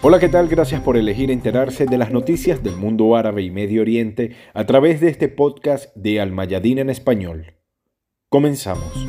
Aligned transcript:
Hola, 0.00 0.20
¿qué 0.20 0.28
tal? 0.28 0.46
Gracias 0.46 0.80
por 0.80 0.96
elegir 0.96 1.28
enterarse 1.28 1.84
de 1.84 1.98
las 1.98 2.12
noticias 2.12 2.62
del 2.62 2.76
mundo 2.76 3.16
árabe 3.16 3.42
y 3.42 3.50
Medio 3.50 3.82
Oriente 3.82 4.36
a 4.54 4.64
través 4.64 5.00
de 5.00 5.08
este 5.08 5.28
podcast 5.28 5.92
de 5.96 6.20
Almayadín 6.20 6.78
en 6.78 6.88
español. 6.88 7.56
Comenzamos. 8.28 9.08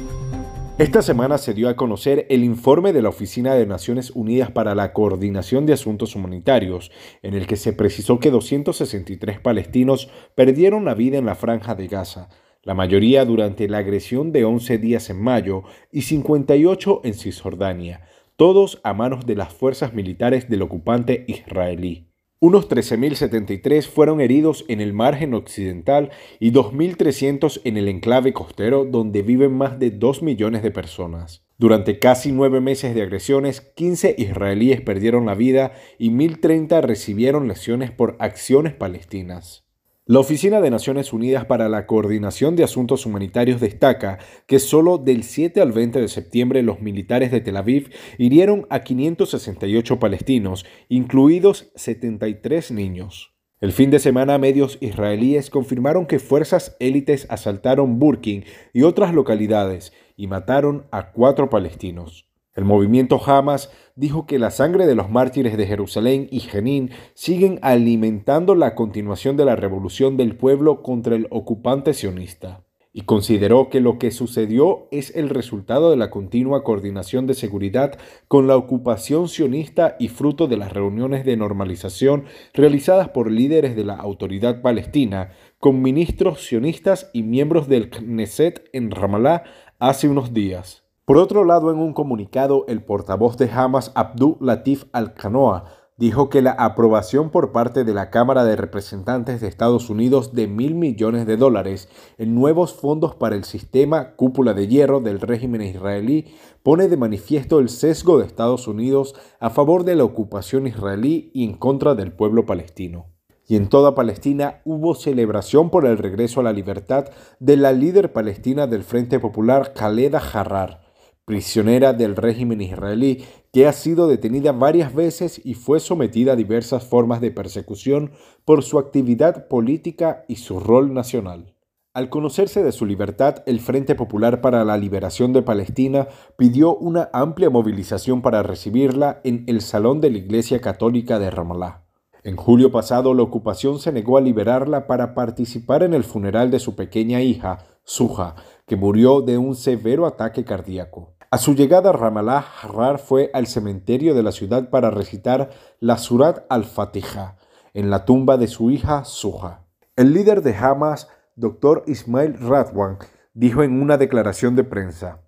Esta 0.79 1.03
semana 1.03 1.37
se 1.37 1.53
dio 1.53 1.69
a 1.69 1.75
conocer 1.75 2.25
el 2.31 2.43
informe 2.43 2.91
de 2.91 3.03
la 3.03 3.09
Oficina 3.09 3.53
de 3.53 3.67
Naciones 3.67 4.09
Unidas 4.09 4.49
para 4.49 4.73
la 4.73 4.91
Coordinación 4.91 5.67
de 5.67 5.73
Asuntos 5.73 6.15
Humanitarios, 6.15 6.89
en 7.21 7.35
el 7.35 7.45
que 7.45 7.55
se 7.55 7.71
precisó 7.71 8.19
que 8.19 8.31
263 8.31 9.39
palestinos 9.41 10.09
perdieron 10.33 10.85
la 10.85 10.95
vida 10.95 11.19
en 11.19 11.27
la 11.27 11.35
franja 11.35 11.75
de 11.75 11.87
Gaza, 11.87 12.29
la 12.63 12.73
mayoría 12.73 13.25
durante 13.25 13.69
la 13.69 13.77
agresión 13.77 14.31
de 14.31 14.43
11 14.43 14.79
días 14.79 15.11
en 15.11 15.21
mayo 15.21 15.65
y 15.91 16.01
58 16.01 17.01
en 17.03 17.13
Cisjordania 17.13 18.01
todos 18.39 18.79
a 18.85 18.93
manos 18.93 19.25
de 19.25 19.35
las 19.35 19.53
fuerzas 19.53 19.93
militares 19.93 20.49
del 20.49 20.61
ocupante 20.61 21.25
israelí. 21.27 22.07
Unos 22.39 22.69
13.073 22.69 23.85
fueron 23.85 24.21
heridos 24.21 24.63
en 24.69 24.79
el 24.79 24.93
margen 24.93 25.33
occidental 25.33 26.11
y 26.39 26.53
2.300 26.53 27.59
en 27.65 27.75
el 27.75 27.89
enclave 27.89 28.31
costero 28.31 28.85
donde 28.85 29.23
viven 29.23 29.51
más 29.51 29.77
de 29.77 29.91
2 29.91 30.23
millones 30.23 30.63
de 30.63 30.71
personas. 30.71 31.43
Durante 31.57 31.99
casi 31.99 32.31
nueve 32.31 32.61
meses 32.61 32.95
de 32.95 33.01
agresiones, 33.01 33.59
15 33.59 34.15
israelíes 34.17 34.79
perdieron 34.79 35.25
la 35.25 35.35
vida 35.35 35.73
y 35.97 36.09
1.030 36.09 36.81
recibieron 36.81 37.49
lesiones 37.49 37.91
por 37.91 38.15
acciones 38.19 38.73
palestinas. 38.73 39.68
La 40.11 40.17
Oficina 40.17 40.59
de 40.59 40.71
Naciones 40.71 41.13
Unidas 41.13 41.45
para 41.45 41.69
la 41.69 41.85
Coordinación 41.85 42.55
de 42.55 42.63
Asuntos 42.63 43.05
Humanitarios 43.05 43.61
destaca 43.61 44.17
que 44.47 44.57
solo 44.57 44.97
del 44.97 45.21
7 45.21 45.61
al 45.61 45.71
20 45.71 46.01
de 46.01 46.07
septiembre 46.07 46.63
los 46.63 46.81
militares 46.81 47.29
de 47.29 47.41
Tel 47.41 47.57
Aviv 47.57 47.91
hirieron 48.17 48.65
a 48.71 48.79
568 48.79 49.99
palestinos, 49.99 50.65
incluidos 50.87 51.71
73 51.75 52.71
niños. 52.71 53.35
El 53.61 53.71
fin 53.71 53.91
de 53.91 53.99
semana 53.99 54.39
medios 54.39 54.79
israelíes 54.81 55.51
confirmaron 55.51 56.07
que 56.07 56.17
fuerzas 56.17 56.75
élites 56.79 57.27
asaltaron 57.29 57.99
Burkin 57.99 58.45
y 58.73 58.81
otras 58.81 59.13
localidades 59.13 59.93
y 60.17 60.25
mataron 60.25 60.87
a 60.89 61.11
cuatro 61.11 61.51
palestinos. 61.51 62.28
El 62.59 62.65
movimiento 62.65 63.21
Hamas 63.25 63.71
dijo 63.95 64.27
que 64.27 64.37
la 64.37 64.51
sangre 64.51 64.85
de 64.85 64.93
los 64.93 65.09
mártires 65.09 65.55
de 65.55 65.65
Jerusalén 65.65 66.27
y 66.29 66.41
Jenin 66.41 66.89
siguen 67.13 67.57
alimentando 67.61 68.53
la 68.53 68.75
continuación 68.75 69.37
de 69.37 69.45
la 69.45 69.55
revolución 69.55 70.17
del 70.17 70.35
pueblo 70.35 70.83
contra 70.83 71.15
el 71.15 71.27
ocupante 71.29 71.93
sionista 71.93 72.65
y 72.91 73.03
consideró 73.03 73.69
que 73.69 73.79
lo 73.79 73.97
que 73.97 74.11
sucedió 74.11 74.89
es 74.91 75.15
el 75.15 75.29
resultado 75.29 75.89
de 75.89 75.95
la 75.95 76.09
continua 76.09 76.65
coordinación 76.65 77.27
de 77.27 77.33
seguridad 77.33 77.97
con 78.27 78.45
la 78.45 78.57
ocupación 78.57 79.29
sionista 79.29 79.95
y 79.97 80.09
fruto 80.09 80.47
de 80.47 80.57
las 80.57 80.73
reuniones 80.73 81.23
de 81.23 81.37
normalización 81.37 82.25
realizadas 82.53 83.07
por 83.07 83.31
líderes 83.31 83.73
de 83.77 83.85
la 83.85 83.95
autoridad 83.95 84.61
palestina 84.61 85.31
con 85.59 85.81
ministros 85.81 86.45
sionistas 86.45 87.09
y 87.13 87.23
miembros 87.23 87.69
del 87.69 87.89
Knesset 87.89 88.67
en 88.73 88.91
Ramallah 88.91 89.43
hace 89.79 90.09
unos 90.09 90.33
días. 90.33 90.88
Por 91.09 91.17
otro 91.17 91.43
lado, 91.43 91.71
en 91.71 91.79
un 91.79 91.93
comunicado, 91.93 92.65
el 92.67 92.83
portavoz 92.83 93.35
de 93.35 93.49
Hamas, 93.49 93.91
Abdul 93.95 94.37
Latif 94.41 94.83
Al-Qanoa, 94.91 95.65
dijo 95.97 96.29
que 96.29 96.43
la 96.43 96.51
aprobación 96.51 97.31
por 97.31 97.51
parte 97.51 97.83
de 97.83 97.95
la 97.95 98.11
Cámara 98.11 98.43
de 98.43 98.55
Representantes 98.55 99.41
de 99.41 99.47
Estados 99.47 99.89
Unidos 99.89 100.35
de 100.35 100.45
mil 100.45 100.75
millones 100.75 101.25
de 101.25 101.35
dólares 101.35 101.89
en 102.19 102.35
nuevos 102.35 102.75
fondos 102.75 103.15
para 103.15 103.35
el 103.35 103.43
sistema 103.43 104.15
cúpula 104.17 104.53
de 104.53 104.67
hierro 104.67 104.99
del 104.99 105.19
régimen 105.19 105.63
israelí 105.63 106.35
pone 106.61 106.87
de 106.87 106.97
manifiesto 106.97 107.57
el 107.57 107.69
sesgo 107.69 108.19
de 108.19 108.27
Estados 108.27 108.67
Unidos 108.67 109.15
a 109.39 109.49
favor 109.49 109.85
de 109.85 109.95
la 109.95 110.03
ocupación 110.03 110.67
israelí 110.67 111.31
y 111.33 111.43
en 111.43 111.53
contra 111.57 111.95
del 111.95 112.11
pueblo 112.11 112.45
palestino. 112.45 113.07
Y 113.47 113.55
en 113.55 113.67
toda 113.67 113.95
Palestina 113.95 114.61
hubo 114.63 114.93
celebración 114.93 115.71
por 115.71 115.87
el 115.87 115.97
regreso 115.97 116.41
a 116.41 116.43
la 116.43 116.53
libertad 116.53 117.05
de 117.39 117.57
la 117.57 117.71
líder 117.71 118.13
palestina 118.13 118.67
del 118.67 118.83
Frente 118.83 119.19
Popular, 119.19 119.73
Khaleda 119.73 120.19
Harrar 120.19 120.88
prisionera 121.29 121.93
del 121.93 122.15
régimen 122.15 122.59
israelí, 122.59 123.23
que 123.53 123.67
ha 123.67 123.71
sido 123.71 124.07
detenida 124.07 124.51
varias 124.51 124.95
veces 124.95 125.39
y 125.45 125.53
fue 125.53 125.79
sometida 125.79 126.33
a 126.33 126.35
diversas 126.35 126.87
formas 126.87 127.21
de 127.21 127.29
persecución 127.29 128.13
por 128.45 128.63
su 128.63 128.79
actividad 128.79 129.47
política 129.47 130.25
y 130.27 130.37
su 130.37 130.59
rol 130.59 130.91
nacional. 130.91 131.53
Al 131.93 132.09
conocerse 132.09 132.63
de 132.63 132.71
su 132.71 132.87
libertad, 132.87 133.43
el 133.45 133.59
Frente 133.59 133.93
Popular 133.93 134.41
para 134.41 134.65
la 134.65 134.75
Liberación 134.75 135.31
de 135.31 135.43
Palestina 135.43 136.07
pidió 136.35 136.75
una 136.75 137.11
amplia 137.13 137.51
movilización 137.51 138.23
para 138.23 138.41
recibirla 138.41 139.21
en 139.23 139.43
el 139.45 139.61
Salón 139.61 140.01
de 140.01 140.09
la 140.09 140.17
Iglesia 140.17 140.59
Católica 140.61 141.19
de 141.19 141.29
Ramallah. 141.29 141.83
En 142.23 142.37
julio 142.37 142.71
pasado, 142.71 143.13
la 143.13 143.21
ocupación 143.21 143.77
se 143.77 143.91
negó 143.91 144.17
a 144.17 144.21
liberarla 144.21 144.87
para 144.87 145.13
participar 145.13 145.83
en 145.83 145.93
el 145.93 146.03
funeral 146.03 146.49
de 146.49 146.57
su 146.57 146.75
pequeña 146.75 147.21
hija, 147.21 147.59
Suja, 147.83 148.33
que 148.65 148.75
murió 148.75 149.21
de 149.21 149.37
un 149.37 149.53
severo 149.53 150.07
ataque 150.07 150.43
cardíaco. 150.43 151.18
A 151.31 151.37
su 151.37 151.53
llegada 151.53 151.91
a 151.91 151.93
Ramallah, 151.93 152.43
Harrar 152.63 152.97
fue 152.97 153.29
al 153.35 153.45
cementerio 153.45 154.15
de 154.15 154.23
la 154.23 154.31
ciudad 154.31 154.71
para 154.71 154.89
recitar 154.89 155.51
la 155.79 155.99
Surat 155.99 156.43
al-Fatiha 156.49 157.35
en 157.75 157.91
la 157.91 158.03
tumba 158.03 158.37
de 158.37 158.47
su 158.47 158.71
hija 158.71 159.05
Suja. 159.05 159.63
El 159.95 160.11
líder 160.13 160.41
de 160.41 160.55
Hamas, 160.55 161.07
Dr. 161.35 161.83
Ismail 161.85 162.33
Radwan, 162.39 162.97
dijo 163.35 163.61
en 163.61 163.79
una 163.79 163.97
declaración 163.97 164.55
de 164.55 164.63
prensa, 164.63 165.21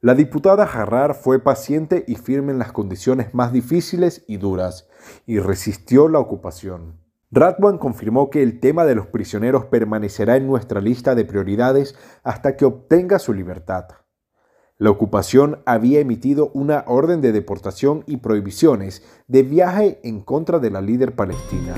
la 0.00 0.14
diputada 0.14 0.62
Harrar 0.62 1.14
fue 1.14 1.40
paciente 1.40 2.04
y 2.06 2.14
firme 2.14 2.52
en 2.52 2.60
las 2.60 2.70
condiciones 2.70 3.34
más 3.34 3.52
difíciles 3.52 4.24
y 4.28 4.36
duras, 4.36 4.88
y 5.26 5.40
resistió 5.40 6.08
la 6.08 6.20
ocupación. 6.20 7.00
Radwan 7.32 7.78
confirmó 7.78 8.30
que 8.30 8.40
el 8.44 8.60
tema 8.60 8.84
de 8.84 8.94
los 8.94 9.08
prisioneros 9.08 9.64
permanecerá 9.64 10.36
en 10.36 10.46
nuestra 10.46 10.80
lista 10.80 11.16
de 11.16 11.24
prioridades 11.24 11.96
hasta 12.22 12.54
que 12.54 12.66
obtenga 12.66 13.18
su 13.18 13.34
libertad. 13.34 13.86
La 14.76 14.90
ocupación 14.90 15.60
había 15.66 16.00
emitido 16.00 16.50
una 16.52 16.82
orden 16.88 17.20
de 17.20 17.30
deportación 17.30 18.02
y 18.08 18.16
prohibiciones 18.16 19.04
de 19.28 19.44
viaje 19.44 20.00
en 20.02 20.20
contra 20.20 20.58
de 20.58 20.70
la 20.70 20.80
líder 20.80 21.14
palestina. 21.14 21.74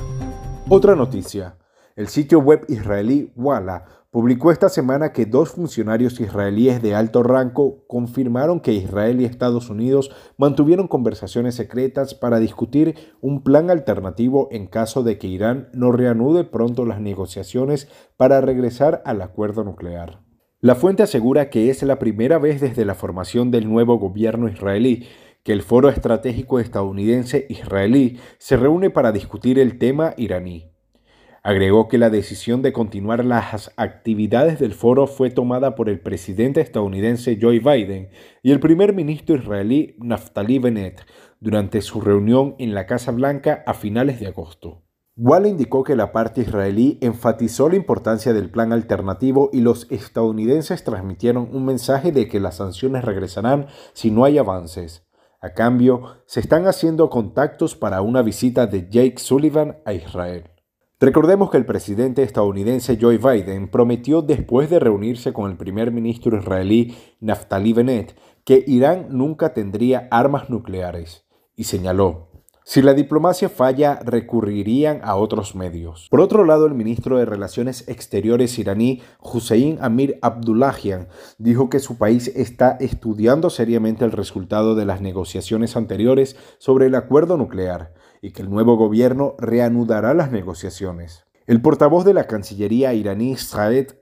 Otra 0.71 0.97
noticia. 0.97 1.59
El 1.95 2.09
sitio 2.09 2.41
web 2.41 2.65
israelí 2.69 3.33
Walla 3.37 3.85
publicó 4.11 4.51
esta 4.51 4.71
semana 4.71 5.13
que 5.13 5.27
dos 5.27 5.51
funcionarios 5.51 6.21
israelíes 6.21 6.81
de 6.81 6.95
alto 6.95 7.23
rango 7.23 7.87
confirmaron 7.87 8.61
que 8.61 8.73
Israel 8.73 9.21
y 9.21 9.27
Estados 9.27 9.69
Unidos 9.69 10.11
mantuvieron 10.39 10.89
conversaciones 10.89 11.55
secretas 11.55 12.15
para 12.15 12.39
discutir 12.39 12.95
un 13.21 13.43
plan 13.43 13.69
alternativo 13.69 14.49
en 14.51 14.69
caso 14.69 15.03
de 15.03 15.19
que 15.19 15.27
Irán 15.27 15.69
no 15.75 15.93
reanude 15.93 16.45
pronto 16.45 16.87
las 16.87 17.01
negociaciones 17.01 17.89
para 18.17 18.41
regresar 18.41 19.03
al 19.05 19.21
acuerdo 19.21 19.65
nuclear. 19.65 20.26
La 20.67 20.75
fuente 20.75 21.05
asegura 21.05 21.49
que 21.49 21.71
es 21.71 21.85
la 21.85 22.01
primera 22.01 22.41
vez 22.41 22.61
desde 22.61 22.85
la 22.85 22.97
formación 22.97 23.53
del 23.53 23.69
nuevo 23.69 24.01
gobierno 24.01 24.49
israelí 24.49 25.07
que 25.45 25.53
el 25.53 25.63
Foro 25.63 25.89
Estratégico 25.91 26.59
Estadounidense 26.59 27.47
Israelí 27.49 28.19
se 28.39 28.57
reúne 28.57 28.91
para 28.91 29.13
discutir 29.13 29.61
el 29.61 29.79
tema 29.79 30.15
iraní. 30.17 30.73
Agregó 31.45 31.87
que 31.87 31.99
la 31.99 32.11
decisión 32.11 32.63
de 32.63 32.73
continuar 32.73 33.25
las 33.25 33.73
actividades 33.77 34.59
del 34.59 34.73
foro 34.75 35.07
fue 35.07 35.31
tomada 35.31 35.77
por 35.77 35.89
el 35.89 36.01
presidente 36.01 36.61
estadounidense 36.63 37.39
Joe 37.41 37.61
Biden 37.61 38.09
y 38.43 38.51
el 38.51 38.59
primer 38.59 38.93
ministro 38.93 39.37
israelí 39.37 39.95
Naftali 40.01 40.59
Bennett 40.59 41.07
durante 41.39 41.81
su 41.81 42.01
reunión 42.01 42.57
en 42.59 42.75
la 42.75 42.87
Casa 42.87 43.13
Blanca 43.13 43.63
a 43.69 43.73
finales 43.73 44.19
de 44.19 44.27
agosto. 44.27 44.86
Wall 45.19 45.47
indicó 45.47 45.83
que 45.83 45.97
la 45.97 46.13
parte 46.13 46.43
israelí 46.43 46.99
enfatizó 47.01 47.71
la 47.71 47.77
importancia 47.77 48.35
del 48.35 48.51
plan 48.51 48.75
alternativo 48.75 49.49
y 49.51 49.61
los 49.61 49.91
estadounidenses 49.91 50.85
transmitieron 50.85 51.49
un 51.53 51.65
mensaje 51.65 52.13
de 52.13 52.29
que 52.29 52.39
las 52.39 52.57
sanciones 52.57 53.03
regresarán 53.03 53.67
si 53.95 54.11
no 54.11 54.25
hay 54.25 54.37
avances. 54.37 55.07
A 55.41 55.55
cambio, 55.55 56.19
se 56.27 56.41
están 56.41 56.67
haciendo 56.67 57.09
contactos 57.09 57.77
para 57.77 58.03
una 58.03 58.21
visita 58.21 58.67
de 58.67 58.91
Jake 58.91 59.17
Sullivan 59.17 59.79
a 59.87 59.95
Israel. 59.95 60.51
Recordemos 61.01 61.51
que 61.51 61.57
el 61.57 61.65
presidente 61.65 62.23
estadounidense 62.23 62.99
Joe 63.01 63.17
Biden 63.17 63.71
prometió 63.71 64.21
después 64.21 64.69
de 64.69 64.81
reunirse 64.81 65.33
con 65.33 65.51
el 65.51 65.57
primer 65.57 65.93
ministro 65.93 66.37
israelí 66.37 66.95
Naftali 67.21 67.73
Bennett 67.73 68.15
que 68.45 68.63
Irán 68.67 69.09
nunca 69.11 69.55
tendría 69.55 70.09
armas 70.11 70.51
nucleares 70.51 71.27
y 71.55 71.65
señaló, 71.65 72.36
si 72.69 72.83
la 72.83 72.95
diplomacia 72.95 73.49
falla, 73.49 74.01
recurrirían 74.05 74.99
a 75.05 75.15
otros 75.15 75.55
medios. 75.55 76.09
Por 76.11 76.21
otro 76.21 76.45
lado, 76.45 76.67
el 76.67 76.75
ministro 76.75 77.17
de 77.17 77.25
Relaciones 77.25 77.87
Exteriores 77.87 78.59
iraní, 78.59 79.03
Hussein 79.21 79.79
Amir 79.81 80.19
Abdullahian, 80.21 81.07
dijo 81.39 81.71
que 81.71 81.79
su 81.79 81.97
país 81.97 82.27
está 82.35 82.77
estudiando 82.81 83.51
seriamente 83.51 84.05
el 84.05 84.11
resultado 84.11 84.75
de 84.75 84.85
las 84.85 85.01
negociaciones 85.01 85.77
anteriores 85.77 86.35
sobre 86.59 86.87
el 86.87 86.97
acuerdo 86.97 87.37
nuclear 87.37 87.95
y 88.21 88.33
que 88.33 88.43
el 88.43 88.51
nuevo 88.51 88.77
gobierno 88.77 89.37
reanudará 89.39 90.13
las 90.13 90.33
negociaciones. 90.33 91.25
El 91.47 91.63
portavoz 91.63 92.05
de 92.05 92.15
la 92.15 92.27
Cancillería 92.27 92.93
iraní, 92.95 93.37
Saed 93.37 93.95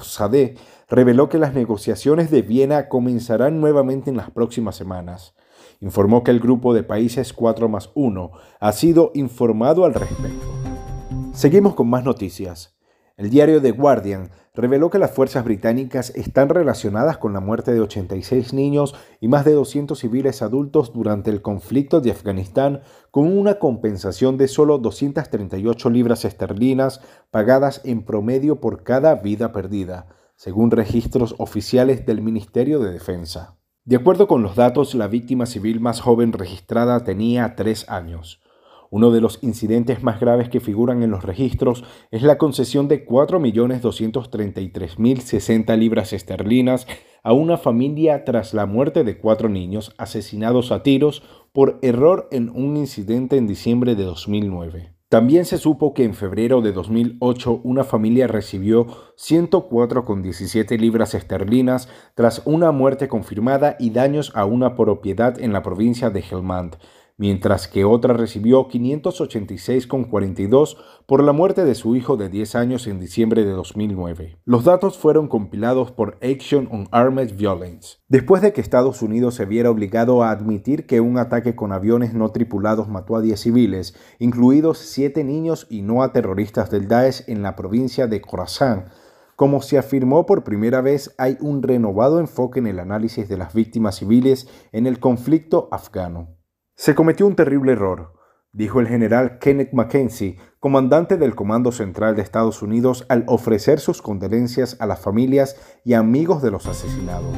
Sadeh, 0.00 0.54
reveló 0.88 1.28
que 1.28 1.38
las 1.40 1.52
negociaciones 1.52 2.30
de 2.30 2.42
Viena 2.42 2.88
comenzarán 2.88 3.60
nuevamente 3.60 4.10
en 4.10 4.16
las 4.16 4.30
próximas 4.30 4.76
semanas 4.76 5.34
informó 5.84 6.24
que 6.24 6.30
el 6.30 6.40
grupo 6.40 6.72
de 6.72 6.82
países 6.82 7.34
4 7.34 7.68
más 7.68 7.90
1 7.94 8.30
ha 8.58 8.72
sido 8.72 9.10
informado 9.14 9.84
al 9.84 9.92
respecto. 9.92 10.46
Seguimos 11.34 11.74
con 11.74 11.90
más 11.90 12.04
noticias. 12.04 12.74
El 13.18 13.28
diario 13.28 13.60
The 13.60 13.72
Guardian 13.72 14.30
reveló 14.54 14.88
que 14.88 14.98
las 14.98 15.10
fuerzas 15.10 15.44
británicas 15.44 16.10
están 16.16 16.48
relacionadas 16.48 17.18
con 17.18 17.34
la 17.34 17.40
muerte 17.40 17.74
de 17.74 17.80
86 17.80 18.54
niños 18.54 18.94
y 19.20 19.28
más 19.28 19.44
de 19.44 19.52
200 19.52 19.98
civiles 19.98 20.40
adultos 20.40 20.92
durante 20.94 21.30
el 21.30 21.42
conflicto 21.42 22.00
de 22.00 22.12
Afganistán 22.12 22.80
con 23.10 23.36
una 23.36 23.58
compensación 23.58 24.38
de 24.38 24.48
solo 24.48 24.78
238 24.78 25.90
libras 25.90 26.24
esterlinas 26.24 27.02
pagadas 27.30 27.82
en 27.84 28.04
promedio 28.04 28.58
por 28.58 28.84
cada 28.84 29.16
vida 29.16 29.52
perdida, 29.52 30.06
según 30.34 30.70
registros 30.70 31.34
oficiales 31.38 32.06
del 32.06 32.22
Ministerio 32.22 32.80
de 32.80 32.90
Defensa. 32.90 33.58
De 33.86 33.96
acuerdo 33.96 34.26
con 34.26 34.42
los 34.42 34.56
datos, 34.56 34.94
la 34.94 35.08
víctima 35.08 35.44
civil 35.44 35.78
más 35.78 36.00
joven 36.00 36.32
registrada 36.32 37.04
tenía 37.04 37.54
tres 37.54 37.86
años. 37.90 38.40
Uno 38.88 39.10
de 39.10 39.20
los 39.20 39.40
incidentes 39.42 40.02
más 40.02 40.20
graves 40.20 40.48
que 40.48 40.60
figuran 40.60 41.02
en 41.02 41.10
los 41.10 41.22
registros 41.22 41.84
es 42.10 42.22
la 42.22 42.38
concesión 42.38 42.88
de 42.88 43.06
4.233.060 43.06 45.76
libras 45.76 46.14
esterlinas 46.14 46.86
a 47.22 47.34
una 47.34 47.58
familia 47.58 48.24
tras 48.24 48.54
la 48.54 48.64
muerte 48.64 49.04
de 49.04 49.18
cuatro 49.18 49.50
niños 49.50 49.92
asesinados 49.98 50.72
a 50.72 50.82
tiros 50.82 51.22
por 51.52 51.78
error 51.82 52.26
en 52.32 52.48
un 52.48 52.78
incidente 52.78 53.36
en 53.36 53.46
diciembre 53.46 53.96
de 53.96 54.04
2009. 54.04 54.93
También 55.08 55.44
se 55.44 55.58
supo 55.58 55.94
que 55.94 56.04
en 56.04 56.14
febrero 56.14 56.60
de 56.60 56.72
2008 56.72 57.60
una 57.62 57.84
familia 57.84 58.26
recibió 58.26 58.86
104,17 59.16 60.78
libras 60.78 61.14
esterlinas 61.14 61.88
tras 62.14 62.42
una 62.46 62.72
muerte 62.72 63.06
confirmada 63.06 63.76
y 63.78 63.90
daños 63.90 64.32
a 64.34 64.44
una 64.44 64.74
propiedad 64.74 65.38
en 65.40 65.52
la 65.52 65.62
provincia 65.62 66.10
de 66.10 66.20
Helmand, 66.20 66.76
mientras 67.16 67.68
que 67.68 67.84
otra 67.84 68.14
recibió 68.14 68.68
586,42 68.68 70.76
por 71.06 71.22
la 71.22 71.32
muerte 71.32 71.64
de 71.64 71.74
su 71.74 71.96
hijo 71.96 72.16
de 72.16 72.28
10 72.28 72.54
años 72.54 72.86
en 72.86 72.98
diciembre 72.98 73.44
de 73.44 73.52
2009. 73.52 74.38
Los 74.44 74.64
datos 74.64 74.98
fueron 74.98 75.28
compilados 75.28 75.92
por 75.92 76.18
Action 76.22 76.68
on 76.72 76.88
Armed 76.90 77.36
Violence. 77.36 77.98
Después 78.08 78.42
de 78.42 78.52
que 78.52 78.60
Estados 78.60 79.02
Unidos 79.02 79.34
se 79.34 79.44
viera 79.44 79.70
obligado 79.70 80.22
a 80.22 80.30
admitir 80.30 80.86
que 80.86 81.00
un 81.00 81.18
ataque 81.18 81.54
con 81.54 81.72
aviones 81.72 82.14
no 82.14 82.30
tripulados 82.30 82.88
mató 82.88 83.16
a 83.16 83.20
10 83.20 83.38
civiles, 83.38 83.94
incluidos 84.18 84.78
7 84.78 85.22
niños 85.24 85.66
y 85.70 85.82
no 85.82 86.02
a 86.02 86.12
terroristas 86.12 86.70
del 86.70 86.88
Daesh 86.88 87.24
en 87.28 87.42
la 87.42 87.56
provincia 87.56 88.06
de 88.06 88.20
Khorasan, 88.20 88.86
como 89.36 89.62
se 89.62 89.78
afirmó 89.78 90.26
por 90.26 90.44
primera 90.44 90.80
vez, 90.80 91.12
hay 91.18 91.36
un 91.40 91.62
renovado 91.62 92.20
enfoque 92.20 92.60
en 92.60 92.68
el 92.68 92.78
análisis 92.78 93.28
de 93.28 93.36
las 93.36 93.52
víctimas 93.52 93.96
civiles 93.96 94.48
en 94.70 94.86
el 94.86 95.00
conflicto 95.00 95.68
afgano. 95.72 96.36
Se 96.76 96.96
cometió 96.96 97.26
un 97.28 97.36
terrible 97.36 97.72
error, 97.72 98.14
dijo 98.52 98.80
el 98.80 98.88
general 98.88 99.38
Kenneth 99.38 99.72
Mackenzie, 99.72 100.38
comandante 100.58 101.16
del 101.16 101.36
Comando 101.36 101.70
Central 101.70 102.16
de 102.16 102.22
Estados 102.22 102.62
Unidos, 102.62 103.06
al 103.08 103.24
ofrecer 103.28 103.78
sus 103.78 104.02
condolencias 104.02 104.76
a 104.80 104.86
las 104.86 104.98
familias 104.98 105.56
y 105.84 105.94
amigos 105.94 106.42
de 106.42 106.50
los 106.50 106.66
asesinados. 106.66 107.36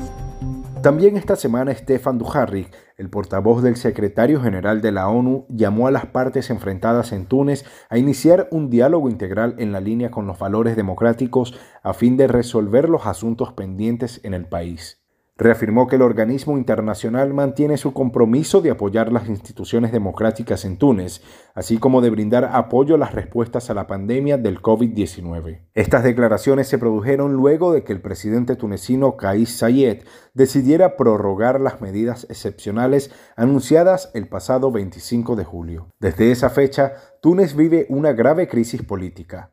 También 0.83 1.19
esta 1.19 1.37
semana 1.37 1.75
Stefan 1.75 2.17
Dujarric, 2.17 2.75
el 2.97 3.11
portavoz 3.11 3.63
del 3.63 3.77
secretario 3.77 4.41
general 4.41 4.81
de 4.81 4.93
la 4.93 5.09
ONU, 5.09 5.47
llamó 5.51 5.87
a 5.87 5.91
las 5.91 6.07
partes 6.07 6.49
enfrentadas 6.49 7.13
en 7.13 7.27
Túnez 7.27 7.65
a 7.91 7.99
iniciar 7.99 8.49
un 8.51 8.71
diálogo 8.71 9.11
integral 9.11 9.55
en 9.59 9.71
la 9.71 9.81
línea 9.81 10.11
con 10.11 10.27
los 10.27 10.39
valores 10.39 10.77
democráticos 10.77 11.59
a 11.83 11.93
fin 11.93 12.17
de 12.17 12.27
resolver 12.27 12.89
los 12.89 13.07
asuntos 13.07 13.53
pendientes 13.53 14.21
en 14.25 14.33
el 14.33 14.47
país. 14.47 15.06
Reafirmó 15.39 15.87
que 15.87 15.97
el 15.97 16.03
organismo 16.03 16.57
internacional 16.57 17.35
mantiene 17.35 17.77
su 17.77 17.93
compromiso 17.93 18.63
de 18.63 18.71
apoyar 18.71 19.13
las 19.13 19.29
instituciones 19.29 19.93
democráticas 19.93 20.65
en 20.65 20.79
Túnez, 20.79 21.21
así 21.55 21.77
como 21.77 22.01
de 22.01 22.09
brindar 22.09 22.47
apoyo 22.55 22.95
a 22.95 22.99
las 22.99 23.15
respuestas 23.15 23.69
a 23.69 23.75
la 23.75 23.87
pandemia 23.87 24.39
del 24.39 24.63
COVID-19. 24.63 25.61
Estas 25.75 26.05
declaraciones 26.05 26.69
se 26.69 26.79
produjeron 26.79 27.35
luego 27.35 27.75
de 27.75 27.85
que 27.85 27.93
el 27.93 28.01
presidente 28.01 28.57
tunecino 28.57 29.19
Kais 29.19 29.59
Sayed 29.59 30.05
decidiera 30.33 30.97
prorrogar 30.97 31.61
las 31.61 31.83
medidas 31.83 32.27
excepcionales 32.31 33.11
anunciadas 33.37 34.11
el 34.15 34.29
pasado 34.29 34.73
25 34.73 35.37
de 35.37 35.45
julio. 35.45 35.89
Desde 36.01 36.31
esa 36.31 36.49
fecha, 36.49 36.95
Túnez 37.21 37.55
vive 37.55 37.85
una 37.91 38.15
grave 38.15 38.49
crisis 38.49 38.83
política. 38.83 39.51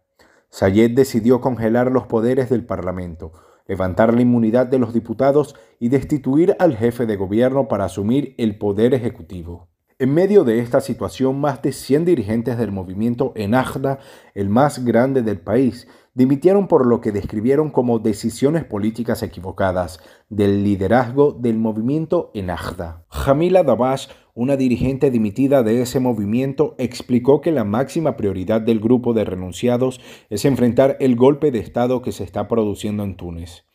Sayed 0.50 0.92
decidió 0.92 1.42
congelar 1.42 1.92
los 1.92 2.06
poderes 2.08 2.50
del 2.50 2.66
Parlamento, 2.66 3.34
levantar 3.68 4.14
la 4.14 4.22
inmunidad 4.22 4.68
de 4.68 4.80
los 4.80 4.94
diputados 4.94 5.56
y 5.80 5.90
destituir 5.90 6.56
al 6.60 6.76
jefe 6.76 7.06
de 7.06 7.16
gobierno 7.16 7.68
para 7.68 7.86
asumir 7.86 8.36
el 8.38 8.58
poder 8.58 8.94
ejecutivo. 8.94 9.70
En 10.00 10.14
medio 10.14 10.44
de 10.44 10.60
esta 10.60 10.82
situación, 10.82 11.40
más 11.40 11.62
de 11.62 11.72
100 11.72 12.06
dirigentes 12.06 12.58
del 12.58 12.72
movimiento 12.72 13.32
Ennahda, 13.36 14.00
el 14.34 14.50
más 14.50 14.84
grande 14.84 15.22
del 15.22 15.40
país, 15.40 15.88
dimitieron 16.14 16.68
por 16.68 16.86
lo 16.86 17.02
que 17.02 17.12
describieron 17.12 17.70
como 17.70 18.00
decisiones 18.00 18.64
políticas 18.64 19.24
equivocadas 19.24 20.00
del 20.30 20.64
liderazgo 20.64 21.32
del 21.32 21.58
movimiento 21.58 22.32
Ennahda. 22.34 23.06
Jamila 23.10 23.64
Dabash, 23.64 24.08
una 24.36 24.56
dirigente 24.56 25.12
dimitida 25.12 25.64
de 25.64 25.82
ese 25.82 26.00
movimiento, 26.00 26.76
explicó 26.78 27.42
que 27.42 27.52
la 27.52 27.64
máxima 27.64 28.16
prioridad 28.16 28.62
del 28.62 28.80
grupo 28.80 29.14
de 29.14 29.26
renunciados 29.26 30.00
es 30.30 30.46
enfrentar 30.46 30.98
el 31.00 31.16
golpe 31.16 31.52
de 31.52 31.60
Estado 31.60 32.02
que 32.02 32.12
se 32.12 32.24
está 32.24 32.48
produciendo 32.48 33.04
en 33.04 33.16
Túnez, 33.16 33.66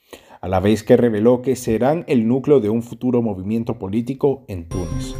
a 0.41 0.49
la 0.49 0.61
vez 0.61 0.83
que 0.83 0.97
reveló 0.97 1.43
que 1.43 1.57
serán 1.57 2.05
el 2.07 2.27
núcleo 2.27 2.61
de 2.61 2.71
un 2.71 2.83
futuro 2.83 3.23
movimiento 3.23 3.79
político 3.79 4.45
en 4.49 4.69
Túnez. 4.69 5.15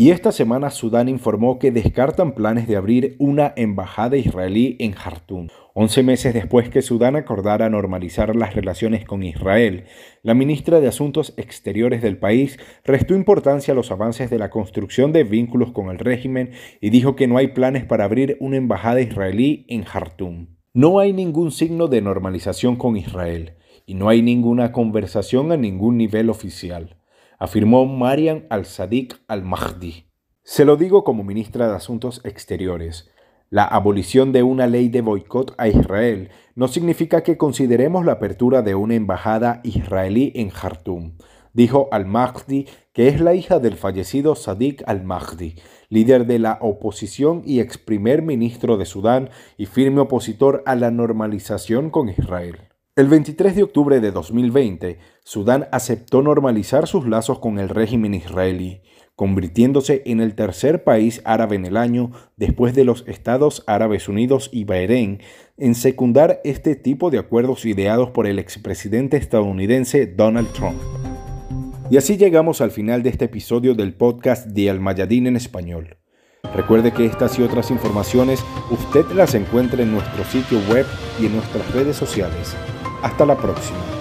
Y 0.00 0.12
esta 0.12 0.32
semana 0.32 0.70
Sudán 0.70 1.10
informó 1.10 1.58
que 1.58 1.72
descartan 1.72 2.32
planes 2.32 2.66
de 2.66 2.76
abrir 2.76 3.16
una 3.18 3.52
embajada 3.54 4.16
israelí 4.16 4.76
en 4.80 4.92
Jartum. 4.92 5.48
Once 5.74 6.02
meses 6.02 6.32
después 6.32 6.70
que 6.70 6.80
Sudán 6.80 7.16
acordara 7.16 7.68
normalizar 7.68 8.34
las 8.34 8.54
relaciones 8.54 9.04
con 9.04 9.22
Israel, 9.22 9.84
la 10.22 10.32
ministra 10.32 10.80
de 10.80 10.88
Asuntos 10.88 11.34
Exteriores 11.36 12.00
del 12.00 12.16
país 12.16 12.58
restó 12.82 13.14
importancia 13.14 13.72
a 13.72 13.74
los 13.74 13.90
avances 13.90 14.30
de 14.30 14.38
la 14.38 14.48
construcción 14.48 15.12
de 15.12 15.24
vínculos 15.24 15.70
con 15.72 15.90
el 15.90 15.98
régimen 15.98 16.52
y 16.80 16.88
dijo 16.88 17.14
que 17.14 17.26
no 17.26 17.36
hay 17.36 17.48
planes 17.48 17.84
para 17.84 18.04
abrir 18.04 18.38
una 18.40 18.56
embajada 18.56 19.02
israelí 19.02 19.66
en 19.68 19.84
Jartum. 19.84 20.46
No 20.72 20.98
hay 20.98 21.12
ningún 21.12 21.50
signo 21.50 21.88
de 21.88 22.00
normalización 22.00 22.76
con 22.76 22.96
Israel 22.96 23.56
y 23.84 23.92
no 23.92 24.08
hay 24.08 24.22
ninguna 24.22 24.72
conversación 24.72 25.52
a 25.52 25.58
ningún 25.58 25.98
nivel 25.98 26.30
oficial 26.30 26.96
afirmó 27.40 27.86
Mariam 27.86 28.44
al-Sadiq 28.50 29.16
al-Mahdi. 29.26 30.04
Se 30.44 30.66
lo 30.66 30.76
digo 30.76 31.04
como 31.04 31.24
ministra 31.24 31.68
de 31.68 31.74
Asuntos 31.74 32.20
Exteriores. 32.22 33.10
La 33.48 33.64
abolición 33.64 34.30
de 34.30 34.42
una 34.42 34.66
ley 34.66 34.90
de 34.90 35.00
boicot 35.00 35.54
a 35.56 35.66
Israel 35.66 36.28
no 36.54 36.68
significa 36.68 37.22
que 37.22 37.38
consideremos 37.38 38.04
la 38.04 38.12
apertura 38.12 38.60
de 38.60 38.74
una 38.74 38.94
embajada 38.94 39.60
israelí 39.64 40.32
en 40.36 40.50
Jartum, 40.50 41.16
dijo 41.54 41.88
al-Mahdi, 41.92 42.68
que 42.92 43.08
es 43.08 43.22
la 43.22 43.34
hija 43.34 43.58
del 43.58 43.76
fallecido 43.76 44.34
Sadiq 44.34 44.82
al-Mahdi, 44.86 45.56
líder 45.88 46.26
de 46.26 46.38
la 46.40 46.58
oposición 46.60 47.42
y 47.46 47.60
ex 47.60 47.78
primer 47.78 48.20
ministro 48.20 48.76
de 48.76 48.84
Sudán 48.84 49.30
y 49.56 49.64
firme 49.64 50.02
opositor 50.02 50.62
a 50.66 50.76
la 50.76 50.90
normalización 50.90 51.88
con 51.88 52.10
Israel. 52.10 52.69
El 52.96 53.06
23 53.06 53.54
de 53.54 53.62
octubre 53.62 54.00
de 54.00 54.10
2020, 54.10 54.98
Sudán 55.22 55.68
aceptó 55.70 56.22
normalizar 56.22 56.88
sus 56.88 57.06
lazos 57.06 57.38
con 57.38 57.60
el 57.60 57.68
régimen 57.68 58.14
israelí, 58.14 58.82
convirtiéndose 59.14 60.02
en 60.06 60.20
el 60.20 60.34
tercer 60.34 60.82
país 60.82 61.22
árabe 61.24 61.54
en 61.54 61.66
el 61.66 61.76
año 61.76 62.10
después 62.36 62.74
de 62.74 62.82
los 62.82 63.04
Estados 63.06 63.62
Árabes 63.68 64.08
Unidos 64.08 64.50
y 64.52 64.64
Bahrein 64.64 65.20
en 65.56 65.76
secundar 65.76 66.40
este 66.42 66.74
tipo 66.74 67.10
de 67.10 67.18
acuerdos 67.18 67.64
ideados 67.64 68.10
por 68.10 68.26
el 68.26 68.40
expresidente 68.40 69.18
estadounidense 69.18 70.06
Donald 70.06 70.52
Trump. 70.52 70.82
Y 71.90 71.96
así 71.96 72.16
llegamos 72.16 72.60
al 72.60 72.72
final 72.72 73.04
de 73.04 73.10
este 73.10 73.26
episodio 73.26 73.74
del 73.74 73.94
podcast 73.94 74.48
de 74.48 74.68
Almayadín 74.68 75.28
en 75.28 75.36
español. 75.36 75.99
Recuerde 76.54 76.92
que 76.92 77.06
estas 77.06 77.38
y 77.38 77.42
otras 77.42 77.70
informaciones 77.70 78.44
usted 78.70 79.06
las 79.12 79.34
encuentra 79.34 79.82
en 79.82 79.92
nuestro 79.92 80.24
sitio 80.24 80.58
web 80.70 80.86
y 81.20 81.26
en 81.26 81.36
nuestras 81.36 81.70
redes 81.72 81.96
sociales. 81.96 82.54
Hasta 83.02 83.24
la 83.24 83.36
próxima. 83.36 83.99